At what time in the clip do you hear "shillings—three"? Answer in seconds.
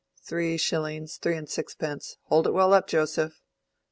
0.57-1.37